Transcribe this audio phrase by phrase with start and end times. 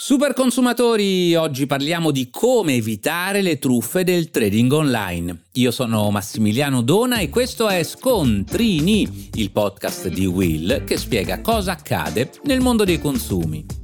[0.00, 5.46] Super consumatori, oggi parliamo di come evitare le truffe del trading online.
[5.54, 11.72] Io sono Massimiliano Dona e questo è Scontrini, il podcast di Will che spiega cosa
[11.72, 13.77] accade nel mondo dei consumi.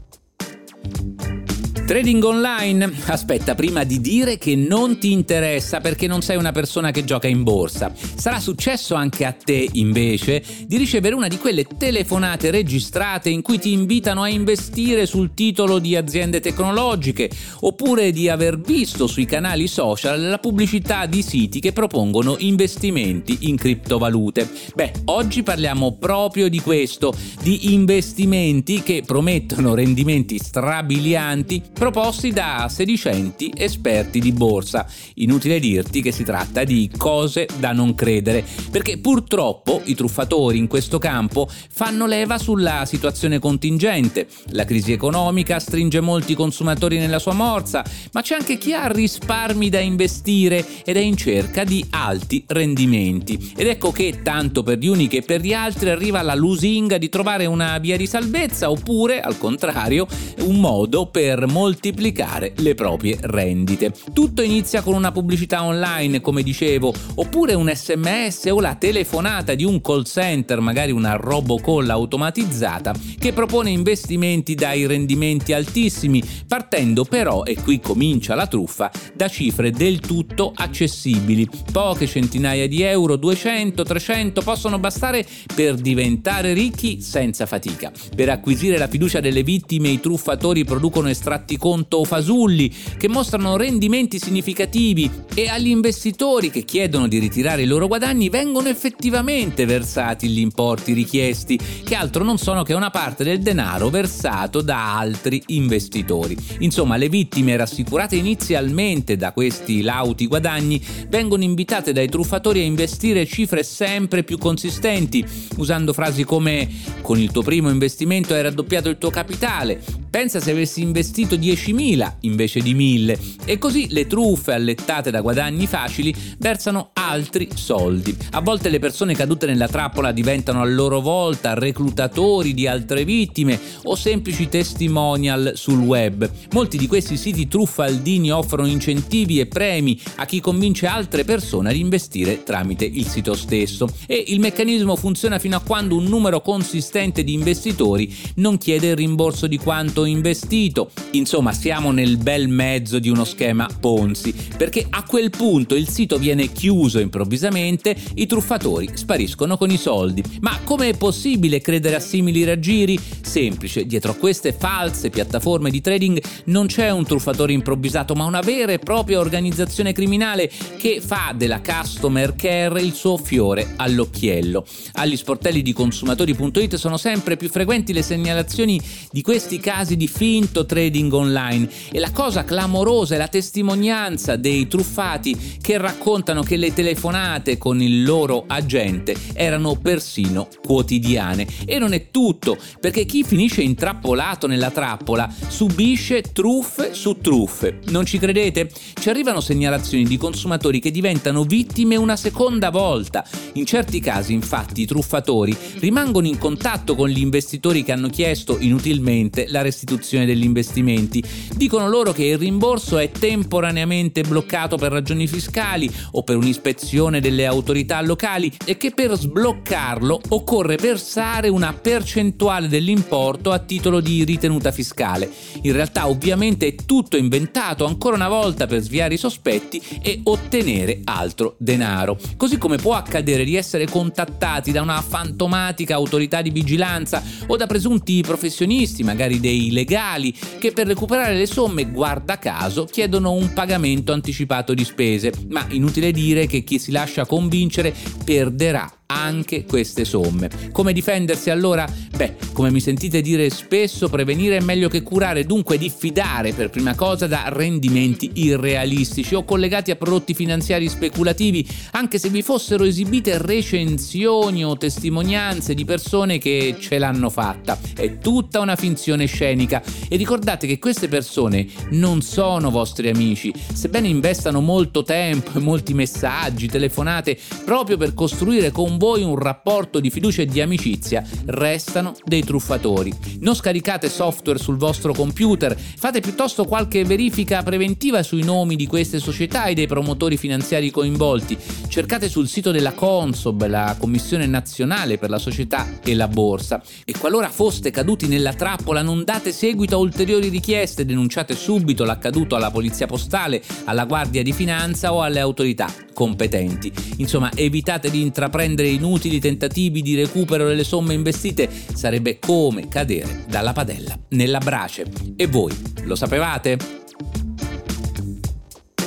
[1.86, 2.90] Trading online?
[3.08, 7.28] Aspetta, prima di dire che non ti interessa perché non sei una persona che gioca
[7.28, 7.92] in borsa.
[7.94, 13.58] Sarà successo anche a te, invece, di ricevere una di quelle telefonate registrate in cui
[13.58, 19.66] ti invitano a investire sul titolo di aziende tecnologiche, oppure di aver visto sui canali
[19.66, 24.48] social la pubblicità di siti che propongono investimenti in criptovalute.
[24.74, 33.52] Beh, oggi parliamo proprio di questo, di investimenti che promettono rendimenti strabilianti proposti da sedicenti
[33.54, 34.86] esperti di borsa.
[35.16, 40.68] Inutile dirti che si tratta di cose da non credere, perché purtroppo i truffatori in
[40.68, 44.28] questo campo fanno leva sulla situazione contingente.
[44.50, 49.68] La crisi economica stringe molti consumatori nella sua morsa, ma c'è anche chi ha risparmi
[49.68, 53.52] da investire ed è in cerca di alti rendimenti.
[53.56, 57.08] Ed ecco che tanto per gli uni che per gli altri arriva la lusinga di
[57.08, 60.06] trovare una via di salvezza oppure, al contrario,
[60.42, 63.94] un modo per molti moltiplicare le proprie rendite.
[64.12, 69.64] Tutto inizia con una pubblicità online, come dicevo, oppure un sms o la telefonata di
[69.64, 77.44] un call center, magari una robocall automatizzata, che propone investimenti dai rendimenti altissimi, partendo però,
[77.44, 81.48] e qui comincia la truffa, da cifre del tutto accessibili.
[81.72, 87.90] Poche centinaia di euro, 200, 300 possono bastare per diventare ricchi senza fatica.
[88.14, 93.56] Per acquisire la fiducia delle vittime i truffatori producono estratti fatti conto fasulli che mostrano
[93.56, 100.28] rendimenti significativi e agli investitori che chiedono di ritirare i loro guadagni vengono effettivamente versati
[100.28, 105.42] gli importi richiesti, che altro non sono che una parte del denaro versato da altri
[105.48, 106.36] investitori.
[106.60, 113.26] Insomma, le vittime rassicurate inizialmente da questi lauti guadagni vengono invitate dai truffatori a investire
[113.26, 115.24] cifre sempre più consistenti,
[115.56, 116.68] usando frasi come
[117.02, 122.12] con il tuo primo investimento hai raddoppiato il tuo capitale, pensa se avessi investito 10.000
[122.20, 128.16] invece di 1.000 e così le truffe allettate da guadagni facili versano altri soldi.
[128.30, 133.58] A volte le persone cadute nella trappola diventano a loro volta reclutatori di altre vittime
[133.82, 136.30] o semplici testimonial sul web.
[136.52, 141.76] Molti di questi siti truffaldini offrono incentivi e premi a chi convince altre persone ad
[141.76, 147.24] investire tramite il sito stesso e il meccanismo funziona fino a quando un numero consistente
[147.24, 150.90] di investitori non chiede il rimborso di quanto investito.
[151.12, 156.18] Insomma, siamo nel bel mezzo di uno schema Ponzi, perché a quel punto il sito
[156.18, 160.22] viene chiuso improvvisamente, i truffatori spariscono con i soldi.
[160.40, 162.98] Ma come è possibile credere a simili raggiri?
[163.20, 168.40] Semplice, dietro a queste false piattaforme di trading non c'è un truffatore improvvisato, ma una
[168.40, 174.64] vera e propria organizzazione criminale che fa della customer care il suo fiore all'occhiello.
[174.94, 180.66] Agli sportelli di consumatori.it sono sempre più frequenti le segnalazioni di questi casi di finto
[180.66, 186.72] trading online e la cosa clamorosa è la testimonianza dei truffati che raccontano che le
[186.72, 191.46] telefonate con il loro agente erano persino quotidiane.
[191.64, 197.80] E non è tutto, perché chi finisce intrappolato nella trappola subisce truffe su truffe.
[197.88, 198.70] Non ci credete?
[198.94, 203.24] Ci arrivano segnalazioni di consumatori che diventano vittime una seconda volta.
[203.54, 208.58] In certi casi, infatti, i truffatori rimangono in contatto con gli investitori che hanno chiesto
[208.58, 211.22] inutilmente la restituzione degli investimenti.
[211.54, 217.46] Dicono loro che il rimborso è temporaneamente bloccato per ragioni fiscali o per un'ispezione delle
[217.46, 224.72] autorità locali e che per sbloccarlo occorre versare una percentuale dell'importo a titolo di ritenuta
[224.72, 225.30] fiscale.
[225.62, 231.00] In realtà ovviamente è tutto inventato ancora una volta per sviare i sospetti e ottenere
[231.04, 232.18] altro denaro.
[232.36, 237.66] Così come può accadere di essere contattati da una fantomatica autorità di vigilanza o da
[237.66, 244.12] presunti professionisti, magari dei legali, che per recuperare le somme, guarda caso, chiedono un pagamento
[244.12, 247.94] anticipato di spese, ma inutile dire che chi si lascia convincere
[248.24, 250.50] perderà anche queste somme.
[250.72, 251.86] Come difendersi allora?
[252.16, 256.94] Beh, come mi sentite dire spesso, prevenire è meglio che curare, dunque diffidare per prima
[256.94, 259.34] cosa da rendimenti irrealistici.
[259.34, 265.84] O collegati a prodotti finanziari speculativi, anche se vi fossero esibite recensioni o testimonianze di
[265.84, 267.76] persone che ce l'hanno fatta.
[267.96, 269.82] È tutta una finzione scenica.
[270.08, 275.94] E ricordate che queste persone non sono vostri amici, sebbene investano molto tempo e molti
[275.94, 282.02] messaggi, telefonate proprio per costruire con voi un rapporto di fiducia e di amicizia, restano
[282.24, 283.12] dei truffatori.
[283.40, 289.18] Non scaricate software sul vostro computer, fate piuttosto qualche verifica preventiva sui nomi di queste
[289.18, 291.56] società e dei promotori finanziari coinvolti.
[291.88, 296.82] Cercate sul sito della Consob, la Commissione Nazionale per la Società e la Borsa.
[297.04, 302.56] E qualora foste caduti nella trappola, non date seguito a ulteriori richieste, denunciate subito l'accaduto
[302.56, 306.90] alla Polizia Postale, alla Guardia di Finanza o alle autorità competenti.
[307.18, 313.72] Insomma, evitate di intraprendere inutili tentativi di recupero delle somme investite, sarebbe come cadere dalla
[313.72, 315.06] padella nella brace.
[315.36, 316.76] E voi lo sapevate?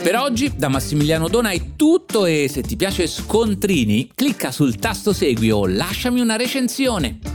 [0.01, 5.12] Per oggi da Massimiliano Dona è tutto e se ti piace Scontrini clicca sul tasto
[5.12, 7.26] segui o lasciami una recensione.